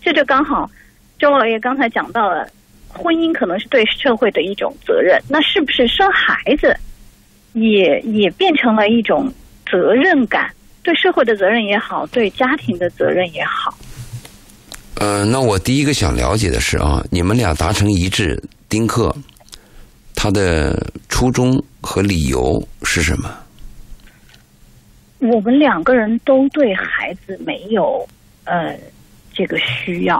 [0.00, 0.70] 这就刚好
[1.18, 2.46] 周老爷刚才讲到了，
[2.88, 6.76] 婚姻可能是对社会的一种责任，那是不是生孩子
[7.54, 9.32] 也也变成了一种
[9.70, 10.50] 责任感？
[10.82, 13.76] 对社会的责任也好，对家庭的责任也好。
[14.96, 19.12] 呃，那我第一个想了解的是啊，你们俩达成一致，丁克
[20.14, 23.28] 他的初衷和理由是什么？
[25.18, 28.06] 我们两个人都对孩子没有
[28.44, 28.78] 呃
[29.32, 30.16] 这个需要。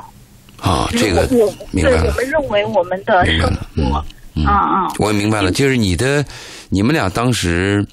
[0.58, 2.14] 啊，这个我明白了对我。
[2.14, 6.24] 们认为我们的明白生了嗯活，啊啊，我明白了，就是你的，
[6.70, 7.86] 你们俩当时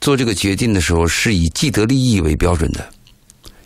[0.00, 2.88] 做这个决定的时候，是以既得利益为标准的，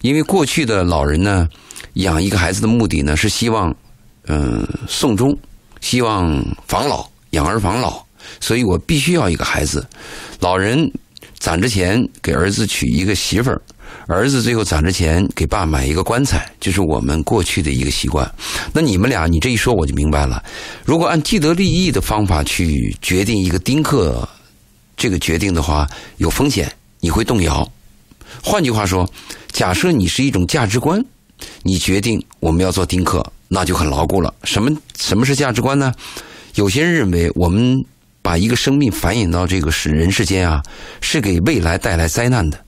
[0.01, 1.47] 因为过去的老人呢，
[1.95, 3.75] 养一个孩子的目的呢，是希望，
[4.29, 5.37] 嗯、送终，
[5.83, 8.03] 希望防老，养儿防老，
[8.41, 9.87] 所以我必须要一个孩子。
[10.41, 10.91] 老人
[11.43, 13.61] 攒着钱给儿子娶一个媳妇儿，
[14.07, 18.33] 儿子最后攒着钱给爸买一个棺材，这是我们过去的一个习惯。
[18.73, 20.41] 那你们俩，你这一说我就明白了。
[20.85, 24.27] 如果按既得利益的方法去决定一个丁克
[24.97, 25.85] 这个决定的话，
[26.19, 27.69] 有风险，你会动摇。
[28.41, 29.05] 换句话说，
[29.51, 31.05] 假设你是一种价值观，
[31.65, 34.33] 你决定我们要做丁克，那就很牢固了。
[34.45, 35.93] 什么什么是价值观呢？
[36.55, 37.85] 有些人认为我们
[38.23, 40.63] 把一个生命繁衍到这个世人世间啊，
[41.01, 42.59] 是给未来带来灾难的。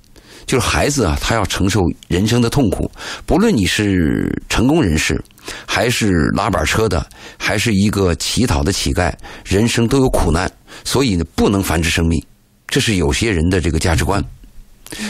[0.47, 2.91] 就是孩子啊，他要承受人生的痛苦，
[3.25, 5.19] 不论你是成功人士，
[5.67, 7.07] 还是拉板车的，
[7.39, 9.11] 还是一个乞讨的乞丐，
[9.43, 10.51] 人生都有苦难，
[10.85, 12.23] 所以呢，不能繁殖生命，
[12.67, 14.23] 这是有些人的这个价值观。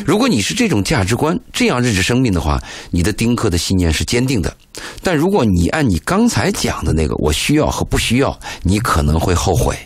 [0.07, 4.57] 如果你是这种价值观，这样认识生命的话，你的丁克的信念是坚定的。
[5.03, 9.77] 但如果你按你刚才讲的那个，我需要和不需要，你可能会后悔。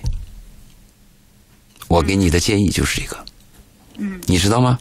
[1.89, 3.17] 我给你的建议就是这个，
[3.97, 4.79] 嗯，你知道吗？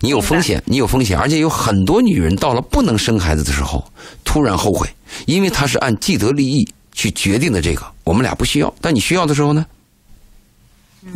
[0.00, 3.82] 你有风险，你有风险，而且有很多女人到了不能生孩子的时候，
[4.22, 4.86] 突然后悔，
[5.24, 9.64] 因为她是按既得利益去决定的这个，我们俩不需要，但你需要的时候呢，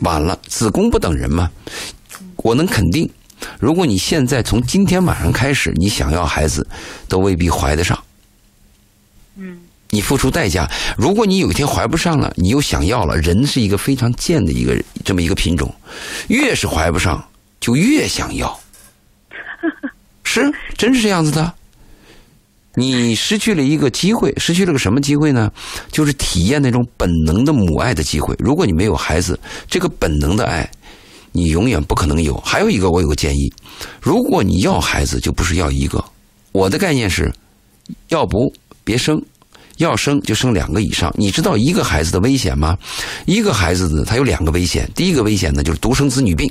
[0.02, 1.50] 晚了，子宫不等人嘛。
[2.36, 3.10] 我能肯定，
[3.58, 6.66] 如果你现在从今天晚上开始，你想要孩子，
[7.08, 7.98] 都未必怀得上。
[9.36, 9.58] 嗯，
[9.90, 10.70] 你付出代价。
[10.96, 15.74] 如果你有一天怀不上了，你又想要了，人是一个非常贱的一个这么一个品种，
[16.28, 17.22] 越是怀不上，
[17.60, 18.58] 就越想要。
[20.24, 21.52] 是，真是这样子的。
[22.74, 25.50] 你失去了一个机会，失去了个什么机会呢？
[25.90, 28.36] 就是体验那种本能的母爱的机会。
[28.38, 30.70] 如果你没有孩子，这个本能的爱，
[31.32, 32.36] 你永远不可能有。
[32.36, 33.52] 还有一个，我有个建议：
[34.00, 36.04] 如果你要孩子，就不是要一个。
[36.52, 37.32] 我的概念是，
[38.10, 38.52] 要不
[38.84, 39.20] 别生，
[39.78, 41.12] 要生就生两个以上。
[41.16, 42.76] 你知道一个孩子的危险吗？
[43.26, 44.88] 一个孩子呢，他有两个危险。
[44.94, 46.48] 第一个危险呢，就是独生子女病。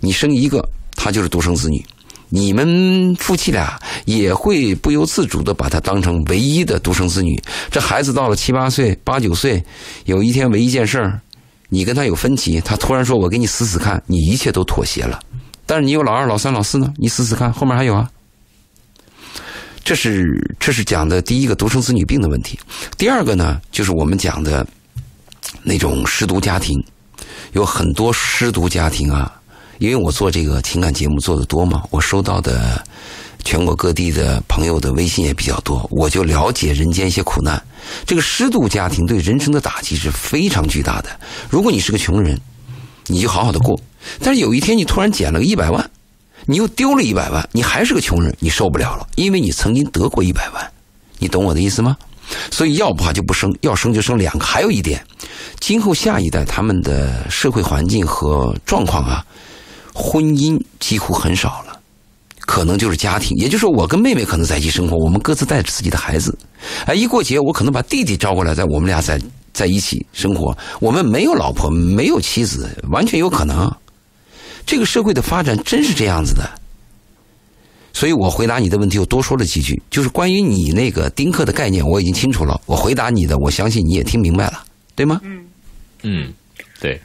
[0.00, 1.84] 你生一个，他就是独生子女。
[2.30, 7.40] 你们夫妻俩也会不由自主的把他当成唯一的独生子女。
[7.70, 9.62] 这孩子到了七八岁、八九岁，
[10.06, 11.20] 有一天为一件事儿，
[11.68, 15.20] 你跟他有分歧，他突然说：“我给你死死看。”你一切都妥协了。
[15.64, 16.92] 但是你有老二、老三、老四呢？
[16.96, 18.10] 你死死看，后面还有啊。
[19.84, 20.24] 这是
[20.58, 22.58] 这是讲的第一个独生子女病的问题。
[22.96, 24.66] 第二个呢，就是我们讲的
[25.62, 26.82] 那种失独家庭，
[27.52, 29.30] 有很多失独家庭啊。
[29.78, 32.82] 因为我做这个情感节目做的多嘛，我收到的
[33.44, 37.60] 全国各地的朋友的微信也比较多，我就了解人间一些苦难。
[38.06, 41.10] 这个失独家庭对人生的打击是非常巨大的。
[41.50, 42.40] 如果你是个穷人，
[43.08, 43.76] 你就好好的过；
[44.20, 45.90] 但是有一天你突然捡了个一百万，
[46.46, 50.72] 你又丢了一百万，你还是个穷人，你受不了了，因为你曾经得过一百万，
[51.18, 51.96] 你懂我的意思吗？
[52.50, 54.44] 所以要不就不生，要生就生两个。
[54.44, 55.04] 还有一点，
[55.60, 59.24] 今后下一代他们的社会环境和状况啊。
[59.92, 61.78] 婚姻几乎很少了，
[62.40, 66.36] 可能就是家庭，也就是说，我跟妹妹可能在一起生活，我们各自带着自己的孩子。
[66.86, 69.20] 哎，一过节，我可能把弟弟招过来，在我们俩在
[69.52, 70.56] 在一起生活。
[70.80, 73.72] 我们没有老婆，没有妻子，完全有可能。
[74.74, 76.42] 这个社会的发展真是这样子的。
[77.92, 82.60] 所以我回答你的问题，我多说了几句，就是关于你那个丁克的概念，我已经清楚了。
[82.66, 84.64] 我回答你的，我相信你也听明白了，
[84.96, 85.20] 对吗？
[85.22, 85.46] 嗯，
[86.02, 86.32] 嗯，
[86.80, 87.00] 对，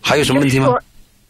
[0.00, 0.66] 还有什么问题吗？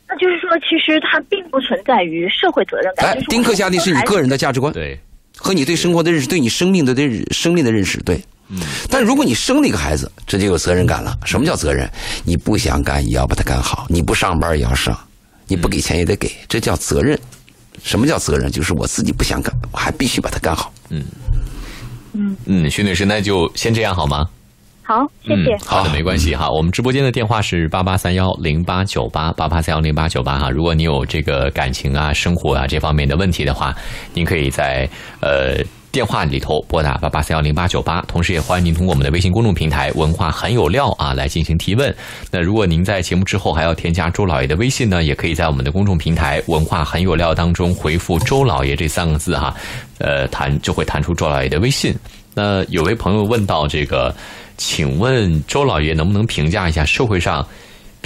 [0.09, 3.11] 那就是说，其实它并不存在于社会责任感。
[3.11, 4.99] 哎，丁克家庭是你个人的价值观，对，
[5.37, 8.19] 和你对生活的认识，对你生命的对生命的认识，对。
[8.49, 8.61] 嗯。
[8.89, 11.19] 但如果你生了一个孩子，这就有责任感了。
[11.27, 11.87] 什么叫责任？
[12.25, 14.99] 你不想干也要把它干好，你不上班也要上，
[15.47, 17.19] 你不给钱也得给，这叫责任。
[17.83, 18.51] 什么叫责任？
[18.51, 20.73] 就是我自己不想干，我还必须把它干好。
[20.91, 21.05] 嗯。
[22.13, 24.27] 嗯，嗯，徐女士，那就先这样好吗？
[24.83, 25.53] 好，谢谢。
[25.53, 26.49] 嗯、好的，没关系哈。
[26.49, 30.49] 我们直播间的电话是八八三幺零八九八八八三幺零八九八哈。
[30.49, 33.75] 如果你有这个感情啊、生活啊这方面的问题的话，
[34.15, 34.89] 您可以在
[35.21, 35.57] 呃
[35.97, 38.03] 电话里头拨打八八三幺零八九八。
[38.03, 41.97] 同时，也欢迎您通过我们的微信公众平台“文化很有料”啊来进行提问。
[42.31, 49.55] 那如果您在节目之后还要添加周老爷的微信呢，也可以在我们的公众平台“文化很有料”当中回复“周老爷”这三个字哈，
[49.97, 51.95] 呃，弹就会弹出周老爷的微信。
[52.35, 54.15] 那有位朋友问到这个。
[54.59, 57.47] 请问周老爷能不能评价一下社会上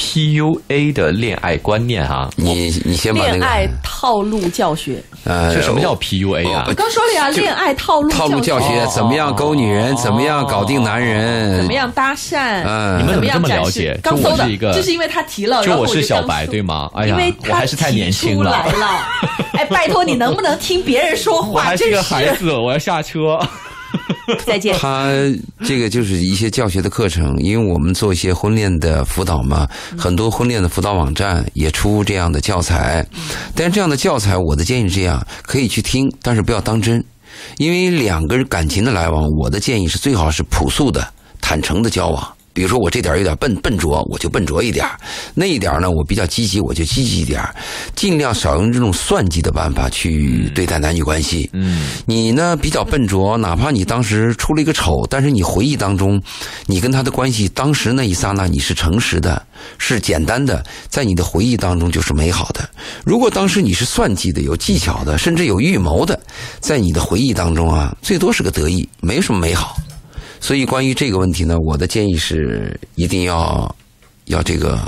[0.01, 2.31] PUA 的恋爱观念啊？
[2.37, 6.65] 你你先把那个恋爱套路教学，呃这什么叫 PUA 啊？
[6.69, 12.63] 我刚说了呀，恋爱套路套路教学哦怎么样勾女人，怎么样搞定男人，怎么样搭讪？
[12.65, 13.99] 嗯你们怎么这么了解？
[14.03, 16.89] 刚搜的就我是一，个，就是因为他提了，就然后我是小白对吗？
[16.95, 18.65] 哎呀因为，我还是太年轻了。
[18.71, 18.89] 出来。
[18.89, 19.07] 了
[19.53, 21.49] 哎，拜托你能不能听别人说话？
[21.53, 23.39] 我还是个孩子，我要下车。
[24.45, 24.77] 再见。
[24.79, 25.11] 他
[25.65, 33.07] 这个就是一些教学的课程，因为我们做一些婚恋的辅导嘛，很多婚恋的辅导网站也出这样的教材。
[33.55, 37.03] 但是这样的教材，我的建议是这样，可以去听，但是不要当真，
[37.59, 41.07] 因为两个人感情的来往，我的建议是最好是朴素的、
[41.41, 42.33] 坦诚的交往。
[42.53, 44.87] 比如说我这点有点笨笨拙，我就笨拙一点；
[45.35, 47.43] 那一点呢，我比较积极，我就积极一点。
[47.95, 51.49] 尽量少用这种算计的办法去对待男女关系。
[51.53, 56.21] 嗯，你呢比较笨拙，哪怕你当时出了一个丑，但是你回忆当中，
[56.67, 59.41] 你跟他的关系当时那一刹那你是诚实的，
[59.79, 62.69] 是简单的，在你的回忆当中就是美好的。
[63.05, 66.19] 如果当时你是算计的、有技巧的，甚至有预谋的，
[66.59, 69.77] 在你的回忆当中啊，最多是个得意，没什么美好。
[70.41, 73.75] 所以关于这个问题呢，我的建议是一定要
[74.25, 74.79] 要这个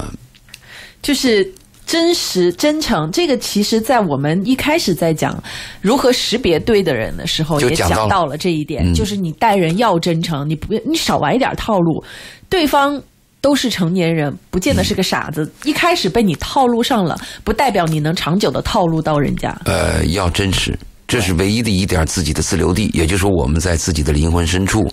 [1.03, 1.49] 就是
[1.87, 5.43] 真实、真诚，这个其实，在我们一开始在讲
[5.81, 12.03] 如何识别对的人的时候，也讲到了这一点，嗯就是你待人要真诚，你不你少玩一点套路，
[12.49, 13.01] 对方。
[13.43, 15.53] 都是成年人，不见得是个傻子。
[15.65, 19.51] 一开始被你套路上了，不代表你能长久的套路到人家。
[19.65, 20.79] 呃，要真实，
[21.13, 24.91] 这是唯一的一点自己的自留地，也就是说我们在自己的灵魂深处，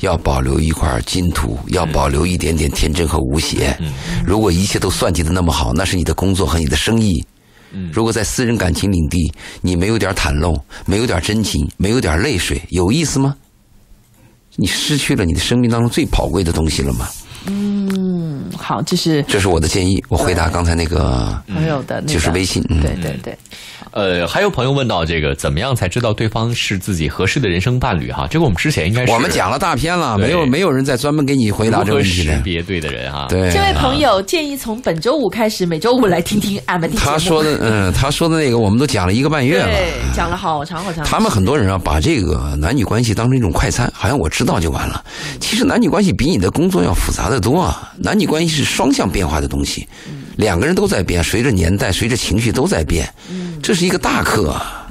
[0.00, 3.74] 要保留一块净土，要保留一点点天真和无邪。
[4.22, 7.24] 如果一切都算计的那么好，那是你的工作和你的生意。
[7.90, 9.32] 如果在私人感情领地，
[9.62, 13.34] 你没有点袒露，没有点真情，没有点泪水，有意思吗？
[14.56, 17.08] 你失去了你的生命当中最宝贵的东西了吗？
[17.46, 20.02] 嗯，好，这是这是我的建议。
[20.08, 23.36] 我回答刚才那个，朋友的，就是微信嗯对对对，
[23.90, 28.12] 呃，还有朋友问到这个，怎么样才知道对方是自己合适的人生伴侣？
[28.12, 32.36] 哈，这个我们之前应该是我们讲了大篇了，没有没有人再专门给你回答这个问题的。
[32.36, 33.26] 识别对的人哈。
[33.28, 36.96] 对，这位朋友建议从本周五开始，每周五来听听俺们的。
[36.96, 39.66] 他说的， 嗯，他说的那个，我们都讲了一个半月了。
[39.66, 41.04] 对，讲了好长好长。
[41.04, 45.02] 他们很多人啊，把这个男女关系当成一种快餐，好像我知道就完了。
[45.40, 47.92] 其实男女关系比你的工作要复杂的多啊。
[47.98, 49.88] 男女关系是双向变化的东西，
[50.36, 53.08] 两个人都在变，随着年代、随着情绪都在变。
[53.62, 54.88] 这是一个大课啊！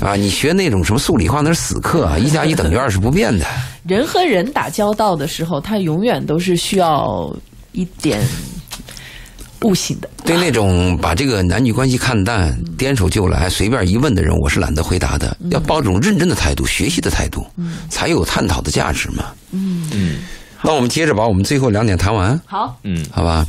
[0.00, 3.44] 啊，你学那种什么数理化那是死课啊，一加一等于二是不变的。
[3.86, 7.34] 人和人打交道的时候，他永远都是需要
[7.72, 8.24] 一点
[9.62, 10.08] 悟性的。
[10.24, 15.36] 对那种把这个男女关系看淡、颠手就来、随便一问的人，我是懒得回答的。
[15.50, 17.44] 要抱这种认真的态度、学习的态度，
[17.90, 19.24] 才有探讨的价值嘛。
[19.50, 20.18] 嗯嗯，
[20.66, 23.46] 那我们接着把我们最后两点谈完，好，嗯，好吧？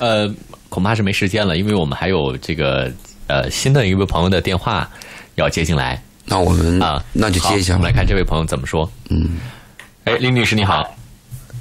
[0.00, 0.32] 呃，
[0.70, 2.90] 恐怕是没时间了，因为我们还有这个
[3.26, 4.88] 呃新的一位朋友的电话
[5.34, 7.92] 要接进来那我们啊，那就接一下我们来。
[7.92, 8.90] 看这位朋友怎么说。
[9.10, 9.38] 嗯，
[10.04, 10.82] 哎，林女士你好，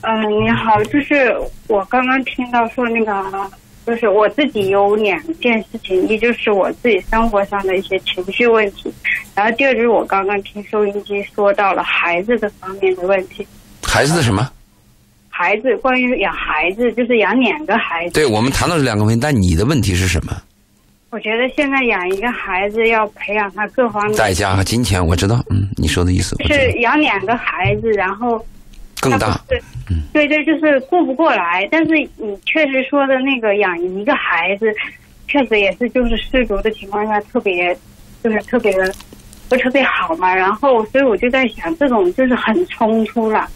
[0.01, 1.35] 嗯，你好，就是
[1.67, 3.51] 我刚刚听到说那个，
[3.85, 8.93] 就是我自己有两件事情，一就是我自己生活上的一些情绪问题，
[9.35, 13.45] 然后第二就是我刚刚听收音机说到了孩子的方面的问题。
[13.83, 14.49] 孩子的什么？
[15.37, 18.13] 孩子关于养孩子，就是养两个孩子。
[18.15, 20.33] 对我们谈到这两个问题，但你的问题是什么？
[21.11, 25.35] 我觉得现在养一个孩子要培养他各方面，代价和金钱，我知道。
[25.51, 28.43] 嗯，你说的意思是养两个孩子，然后
[28.99, 29.39] 更大。
[30.11, 31.67] 对对，就是顾不过来。
[31.71, 34.73] 但是你确实说的那个养一个孩子，
[35.27, 37.77] 确实也是就是失足的情况下特别，
[38.23, 38.91] 就是特别的
[39.47, 40.33] 不特别好嘛。
[40.33, 43.47] 然后所以我就在想，这种就是很冲突了。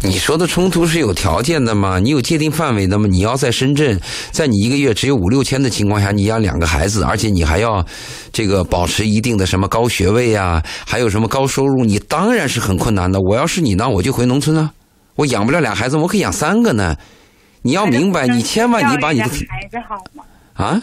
[0.00, 1.98] 你说的冲突是有条件的吗？
[1.98, 3.08] 你有界定范围的吗？
[3.10, 7.84] 你要在深圳，在你一个月只有五六千的情况下，你养两个孩子，而且你还要
[8.32, 13.20] 这个保持一定的什么高学位啊，还有什么高收入，你当然是很困难的。
[13.20, 14.70] 我要是你呢，我就回农村啊，
[15.16, 16.94] 我养不了俩孩子，我可以养三个呢。
[17.62, 19.32] 你要明白，你千万你把你的孩
[19.68, 20.22] 子好吗？
[20.54, 20.80] 啊，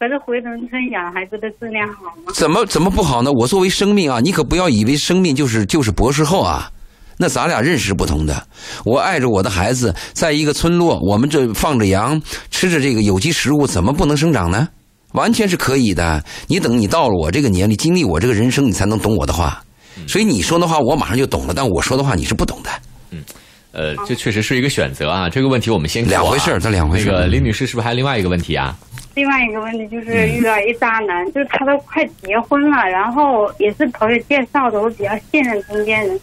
[0.00, 2.32] 可是回农村养孩子的质量好吗？
[2.34, 3.30] 怎么怎么不好呢？
[3.30, 6.68] 我作为生命啊，你可不要以为生命就是就是博士后啊。
[7.16, 8.46] 那咱俩认识不同的。
[8.84, 14.68] 我爱着我的孩子，在一个村落，我们这放着羊，吃着这个有机食物，怎么不能生长呢？
[15.12, 16.24] 完全是可以的。
[16.48, 19.62] 你等你到了我这个年龄，经历我这个人生，你才能懂我的话。
[20.08, 21.54] 所以你说的话，我马上就懂了。
[21.54, 22.70] 但我说的话，你是不懂的。
[23.10, 23.22] 嗯
[23.70, 25.28] 呃，这确实是一个选择啊。
[25.28, 28.76] 这个问题我们先啊两回事儿这两回事儿那个李女士是不是还有另外一个问题啊？
[29.14, 36.20] 另外一个问题就是遇到一渣男，就是他都快结婚了，然后也是朋友介绍的，我比较信任中间人，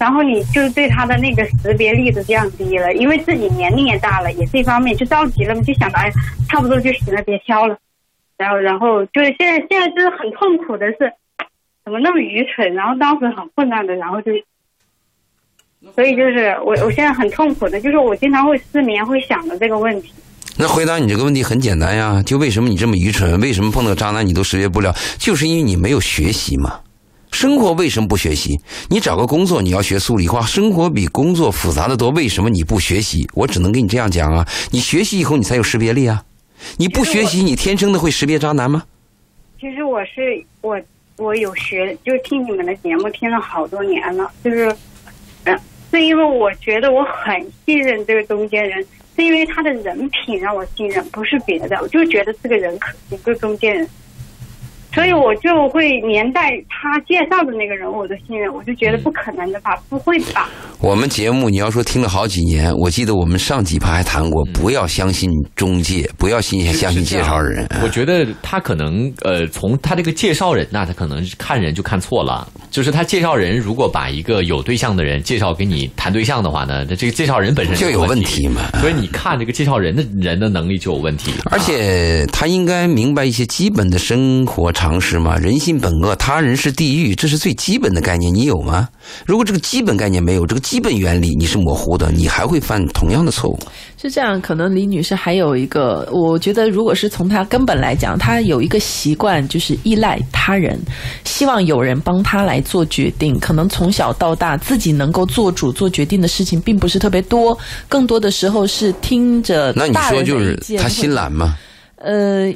[0.00, 6.10] 然后你就对他的那个识别力都降低了，因为自己年龄也大了，也是一方面，就着急了嘛，就想着哎，
[6.48, 7.76] 差不多就行了，别挑了，
[8.38, 11.12] 然后然后就是现在现在就是很痛苦的是，
[11.84, 14.32] 怎么那么愚蠢，然后当时很混乱的，然后就。
[15.94, 20.12] 所以就是我，我现在很痛苦的，就是我经常会失眠，会想着这个问题。
[20.58, 23.40] 那回答你这个问题很简单呀，就为什么你这么愚蠢？
[23.40, 24.94] 为什么碰到渣男你都识别不了？
[25.18, 26.80] 就是因为你没有学习嘛。
[27.32, 28.60] 生活为什么不学习？
[28.88, 33.28] 你找个工作你要学数理化，生活比工作复杂的多，为什么你不学习？
[33.34, 36.22] 我只能跟你这样讲啊，你学习以后你才有识别力啊。
[36.76, 38.82] 你不学习，你天生的会识别渣男吗？
[39.58, 40.78] 其实我是我
[41.16, 44.74] 我有学，就听你们的节目听了好多年了，就是，
[45.44, 45.58] 嗯，
[45.90, 48.82] 是因为我觉得我很信任这个中间人，
[49.16, 53.88] 是因为他的人品让我信任，不是别的，我就觉得这个人可一个中间人，
[54.94, 60.48] 所以我就会连带他介绍的那个人我都信任，我就觉得不可能的吧，不会吧？
[60.80, 67.66] 我们节目你要说听了好几年，我记得我们上几趴还谈过，不要相信中介，不要信相信介绍人。
[67.82, 72.48] 我觉得他可能呃，从他这个介绍人那，他可能看人就看错了。
[72.70, 81.32] 就是他介绍人如果把一个有对象的人介绍给你谈对象的话呢，那这个介绍人本身就有问问题嘛所以你看这个介绍人的人的能力就有问题。
[81.50, 88.88] 而且他应该明白一些基本的生活常识嘛，人性本恶，他人是地狱，这是最基本的概念，你有吗？
[89.26, 93.58] 如果这个基本概念没有，这个基本原理你是模糊的，你还会犯同样的错误。
[94.00, 100.80] 是这样，可能李女士还有一个，我觉得如果是从她根本来讲，她有一个习惯，就是依赖他人，
[101.24, 103.38] 希望有人帮她来做决定。
[103.38, 107.56] 可能从小到大自己能够做主做决定的事情并不是特别多，
[107.86, 111.58] 更多的时候是听着那你说就是他心懒吗？
[111.96, 112.50] 呃，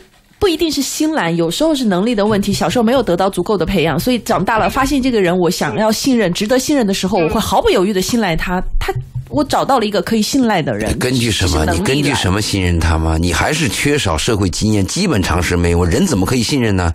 [0.45, 2.53] 不一定是心懒，有时候是能力的问题。
[2.53, 8.62] 小时候没有得到足够的培养，所以长大了发现这个人我想要信任、值得信任的时候，我会毫不犹豫的信赖他。
[8.78, 8.92] 他，
[9.30, 10.99] 我找到了一个可以信赖的人。
[10.99, 11.64] 根据什么？
[11.72, 12.34] 你根据什么？
[12.34, 13.16] 么信任他吗？
[13.18, 15.82] 你还是缺少社会经验，基本常识没有。
[15.82, 16.92] 人怎么可以信任呢？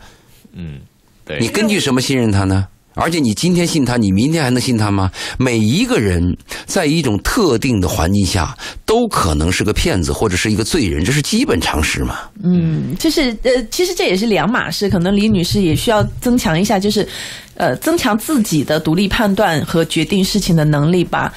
[0.54, 0.82] 嗯，
[1.26, 2.68] 对，你根据什么信任他呢？
[3.00, 5.10] 而且你今天信他，你明天还能信他吗？
[5.38, 6.36] 每一个人
[6.66, 12.20] 在一种特定的环境下，都可能是个骗子或者是一个罪人，这是基本常识嘛。
[12.44, 14.90] 嗯，就是呃，其实这也是两码事。
[14.90, 17.08] 可能李女士也需要增强一下，就是
[17.56, 21.34] 呃，增强自己的独立判断和决定事情的能力吧。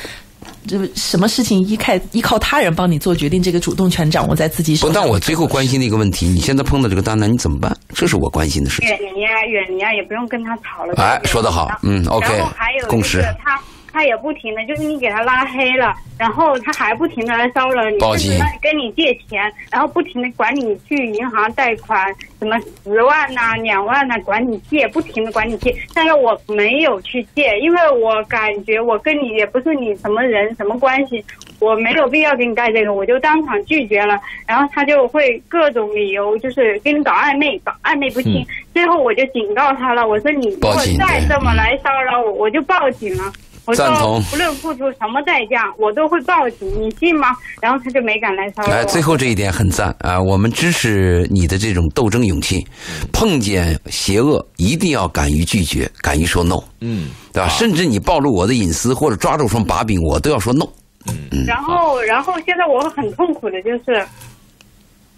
[0.67, 4.91] 就什么事情依靠依靠他人帮你做决定，这个主动权掌握在自己手。
[4.93, 7.77] 但我最后关心的一个问题，你现在碰到这个渣男，你怎么办？
[7.95, 8.89] 这是我关心的事情。
[8.89, 10.95] 远离啊，远离啊，也不用跟他吵了。
[10.97, 12.27] 哎说得好嗯，OK，
[12.57, 13.61] 还有共识他，
[13.93, 25.75] 他也不停的，就是你给他拉黑了，然后他还不停的来骚扰你，报警甚至跟你借钱，然后不停的管你去银行贷款，什么十万呐、两万呐、管你借，不停的管你借。
[25.95, 31.23] 但是我没有去借，因为我感觉我跟你也不是你什么人什么关系，
[31.61, 34.19] 我没有必要给你带这个，我就当场拒绝了。
[34.47, 38.45] 然后他就会各种理由，就是跟你搞暧昧，搞暧昧不清。
[38.73, 43.31] 最后我就警告他了，我说你如果再这么来骚扰我，我就报警了。
[43.65, 47.29] 我说赞同无论付出什么代价，我都会报警，你信吗？
[47.61, 48.73] 然后他就没敢来骚扰我。
[48.75, 50.21] 哎，最后这一点很赞啊！
[50.21, 52.67] 我们支持你的这种斗争勇气，
[53.13, 57.49] 碰见邪恶一定要敢于拒绝，敢于说 no，嗯，对吧？
[57.49, 60.67] 甚至你暴露我的隐私或者抓住什么把柄，我都要说 no。
[61.09, 64.07] 嗯然后，然后现在我很痛苦的就是，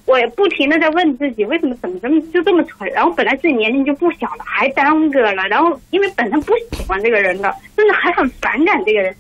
[0.07, 2.89] 我也不停的在问自己，为什么怎么这么就这么蠢？
[2.93, 5.47] 然后本来自己年龄就不小了，还耽搁了。
[5.49, 9.15] 然后因为本身不喜欢这个人的，真的还很反感这个人，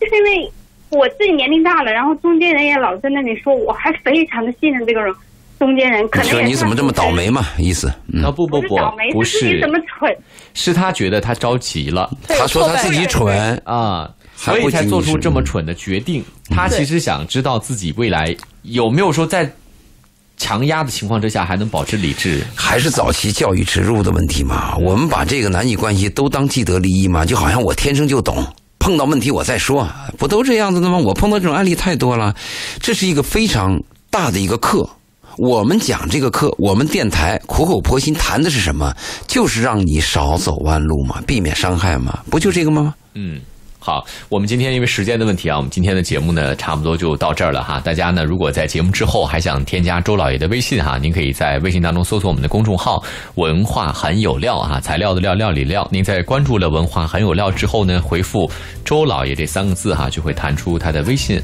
[0.00, 0.50] 就是因为
[0.90, 5.14] 我自己年龄大了，然后中间人也老在那里说，我还非常的信任这个人。
[5.58, 7.44] 中间人可能也说你怎么这么倒霉嘛？
[7.58, 10.16] 意思，嗯啊，不不不不是倒霉，，不是是自己怎，么蠢？
[10.54, 16.24] 是他觉得他着急了他说他自己蠢，啊，还所以才做出这么蠢的决定。
[16.48, 19.50] 他其实想知道自己未来有没有说在
[20.38, 22.42] 强压的情况之下还能保持理智。
[22.54, 24.76] 还是早期教育植入的问题嘛？
[24.76, 27.26] 我们把这个男女关系都当既得利益嘛？
[27.26, 28.44] 就好像我天生就懂，
[28.78, 29.86] 碰到问题我再说，
[30.16, 30.96] 不都这样子的吗？
[30.96, 32.34] 我碰到这种案例太多了，
[32.80, 33.78] 这是一个非常
[34.10, 34.88] 大的一个课。
[35.36, 38.92] 我们讲这个课，我们电台苦口婆心谈的是什么？
[39.26, 42.94] 就是让你少走弯路嘛，避免伤害嘛，不就这个吗？
[43.14, 43.40] 嗯。
[43.88, 47.80] 好，我们今天因为时间的问题啊，我们今天的节目呢，差不多就到这儿了哈。
[47.82, 53.02] 大家呢，如果在节目之后还想添加周老爷的微信哈，您可以在微信当中搜索我们的公众号
[53.36, 55.88] “文化很有料”哈，材料的料，料理料。
[55.90, 58.46] 您在关注了“文化很有料”之后呢，回复
[58.84, 61.40] “周老爷”这三个字哈，就会弹出他的微信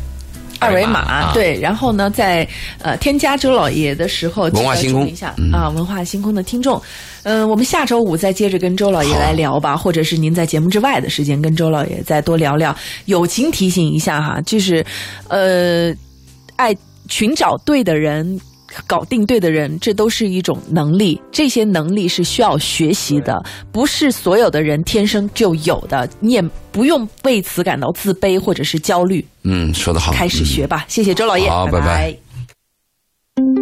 [0.60, 2.46] 二维码，啊对，然后呢，在
[2.82, 6.80] 呃添加周老爷的时候，文化星空一下、啊，文化星空的听众，
[7.24, 12.74] 嗯、我们下周五再接着跟周老爷来聊吧，或者是您在节目之外的时间跟周老爷再多聊聊。
[13.06, 14.84] 友情提醒一下哈，就是
[15.28, 15.92] 呃，
[16.56, 16.74] 爱
[17.08, 18.40] 寻找对的人。
[18.88, 29.24] 搞定对的人，这都是一种能力，这些能力是需要学习的，不是所有的人天生就有的，你也不用为此感到自卑或者是焦虑。
[29.44, 32.16] 嗯，说得好，开始嗯学吧，谢谢周老爷，拜好拜拜